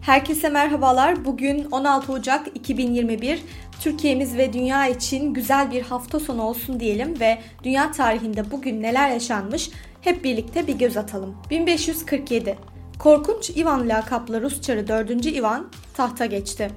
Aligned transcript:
Herkese 0.00 0.48
merhabalar. 0.48 1.24
Bugün 1.24 1.64
16 1.70 2.12
Ocak 2.12 2.46
2021. 2.54 3.42
Türkiye'miz 3.80 4.36
ve 4.36 4.52
dünya 4.52 4.86
için 4.86 5.34
güzel 5.34 5.70
bir 5.70 5.82
hafta 5.82 6.20
sonu 6.20 6.42
olsun 6.42 6.80
diyelim 6.80 7.20
ve 7.20 7.38
dünya 7.64 7.92
tarihinde 7.92 8.50
bugün 8.50 8.82
neler 8.82 9.10
yaşanmış 9.10 9.70
hep 10.00 10.24
birlikte 10.24 10.66
bir 10.66 10.78
göz 10.78 10.96
atalım. 10.96 11.36
1547. 11.50 12.58
Korkunç 12.98 13.50
Ivan 13.50 13.88
lakaplı 13.88 14.42
Rus 14.42 14.60
çarı 14.60 14.88
4. 14.88 15.26
Ivan 15.26 15.68
tahta 15.94 16.26
geçti. 16.26 16.70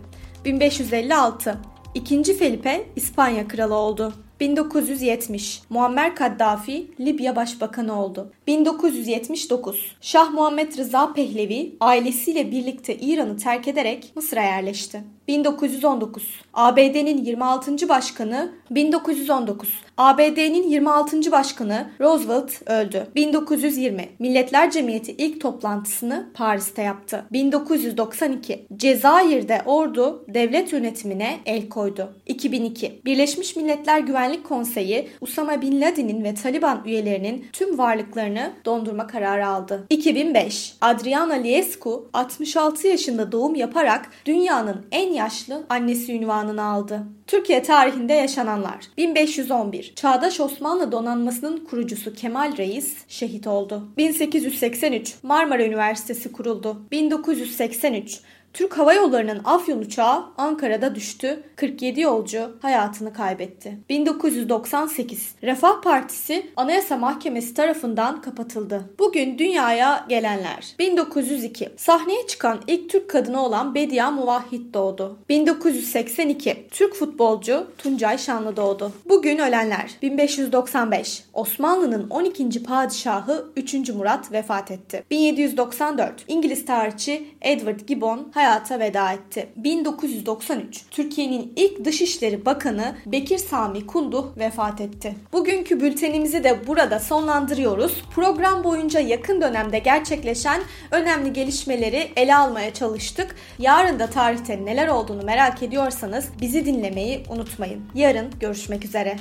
1556. 0.45 1.57
İkinci 1.95 2.37
Felipe 2.37 2.85
İspanya 2.95 3.47
kralı 3.47 3.75
oldu. 3.75 4.13
1970 4.39 5.61
Muammer 5.69 6.15
Kaddafi 6.15 6.87
Libya 6.99 7.35
Başbakanı 7.35 8.01
oldu. 8.03 8.31
1979 8.47 9.95
Şah 10.01 10.33
Muhammed 10.33 10.77
Rıza 10.77 11.13
Pehlevi 11.13 11.75
ailesiyle 11.79 12.51
birlikte 12.51 12.95
İran'ı 12.95 13.37
terk 13.37 13.67
ederek 13.67 14.11
Mısır'a 14.15 14.43
yerleşti. 14.43 15.03
1919 15.27 16.23
ABD'nin 16.53 17.25
26. 17.25 17.89
başkanı 17.89 18.51
1919 18.71 19.69
ABD'nin 19.97 20.69
26. 20.69 21.31
başkanı 21.31 21.89
Roosevelt 21.99 22.51
öldü. 22.65 23.07
1920 23.15 24.09
Milletler 24.19 24.71
Cemiyeti 24.71 25.11
ilk 25.11 25.41
toplantısını 25.41 26.29
Paris'te 26.33 26.81
yaptı. 26.81 27.25
1992 27.31 28.67
Cezayir'de 28.75 29.61
ordu 29.65 30.25
devlet 30.27 30.73
yönetimine 30.73 31.39
el 31.45 31.69
koydu. 31.69 32.13
2002 32.25 33.01
Birleşmiş 33.05 33.55
Milletler 33.55 33.99
Güvenlik 33.99 34.43
Konseyi 34.43 35.09
Usama 35.21 35.61
Bin 35.61 35.81
Laden'in 35.81 36.23
ve 36.23 36.35
Taliban 36.35 36.81
üyelerinin 36.85 37.45
tüm 37.53 37.77
varlıklarını 37.77 38.53
dondurma 38.65 39.07
kararı 39.07 39.47
aldı. 39.47 39.85
2005 39.89 40.73
Adriana 40.81 41.33
Liescu 41.33 42.09
66 42.13 42.87
yaşında 42.87 43.31
doğum 43.31 43.55
yaparak 43.55 44.09
dünyanın 44.25 44.85
en 44.91 45.12
yaşlı 45.13 45.65
annesi 45.69 46.13
ünvanını 46.13 46.63
aldı. 46.63 47.03
Türkiye 47.27 47.63
tarihinde 47.63 48.13
yaşananlar 48.13 48.77
1511 48.97 49.93
Çağdaş 49.95 50.39
Osmanlı 50.39 50.91
donanmasının 50.91 51.65
kurucusu 51.65 52.13
Kemal 52.13 52.57
Reis 52.57 52.97
şehit 53.07 53.47
oldu. 53.47 53.87
1883 53.97 55.15
Marmara 55.23 55.65
Üniversitesi 55.65 56.31
kuruldu. 56.31 56.81
1983 56.91 58.21
Türk 58.53 58.77
Hava 58.77 58.93
Yolları'nın 58.93 59.41
Afyon 59.43 59.79
uçağı 59.79 60.25
Ankara'da 60.37 60.95
düştü. 60.95 61.43
47 61.55 62.01
yolcu 62.01 62.57
hayatını 62.61 63.13
kaybetti. 63.13 63.77
1998 63.89 65.35
Refah 65.43 65.81
Partisi 65.81 66.51
Anayasa 66.55 66.97
Mahkemesi 66.97 67.53
tarafından 67.53 68.21
kapatıldı. 68.21 68.93
Bugün 68.99 69.37
dünyaya 69.37 70.05
gelenler. 70.09 70.75
1902 70.79 71.69
Sahneye 71.77 72.27
çıkan 72.27 72.61
ilk 72.67 72.89
Türk 72.89 73.09
kadını 73.09 73.41
olan 73.41 73.75
Bedia 73.75 74.11
Muvahhid 74.11 74.73
doğdu. 74.73 75.19
1982 75.29 76.67
Türk 76.71 76.93
futbolcu 76.95 77.67
Tuncay 77.77 78.17
Şanlı 78.17 78.57
doğdu. 78.57 78.91
Bugün 79.09 79.37
ölenler. 79.37 79.91
1595 80.01 81.23
Osmanlı'nın 81.33 82.09
12. 82.09 82.63
padişahı 82.63 83.45
3. 83.57 83.89
Murat 83.89 84.31
vefat 84.31 84.71
etti. 84.71 85.03
1794 85.11 86.25
İngiliz 86.27 86.65
tarihçi 86.65 87.27
Edward 87.41 87.79
Gibbon 87.79 88.31
hayata 88.43 88.79
veda 88.79 89.11
etti. 89.11 89.49
1993 89.55 90.85
Türkiye'nin 90.91 91.53
ilk 91.55 91.85
Dışişleri 91.85 92.45
Bakanı 92.45 92.95
Bekir 93.05 93.37
Sami 93.37 93.87
Kunduh 93.87 94.37
vefat 94.37 94.81
etti. 94.81 95.15
Bugünkü 95.33 95.81
bültenimizi 95.81 96.43
de 96.43 96.67
burada 96.67 96.99
sonlandırıyoruz. 96.99 98.03
Program 98.15 98.63
boyunca 98.63 98.99
yakın 98.99 99.41
dönemde 99.41 99.79
gerçekleşen 99.79 100.61
önemli 100.91 101.33
gelişmeleri 101.33 102.11
ele 102.15 102.35
almaya 102.35 102.73
çalıştık. 102.73 103.35
Yarın 103.59 103.99
da 103.99 104.07
tarihte 104.07 104.65
neler 104.65 104.87
olduğunu 104.87 105.23
merak 105.23 105.63
ediyorsanız 105.63 106.29
bizi 106.41 106.65
dinlemeyi 106.65 107.23
unutmayın. 107.29 107.81
Yarın 107.95 108.31
görüşmek 108.39 108.85
üzere. 108.85 109.15